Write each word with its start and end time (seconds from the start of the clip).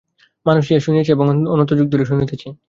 মানুষ 0.45 0.63
ইহা 0.67 0.81
শুনিয়াছে 0.85 1.11
এবং 1.11 1.25
অনন্ত 1.53 1.71
যুগ 1.77 1.87
ধরিয়া 1.89 2.09
শুনিতেছে। 2.11 2.47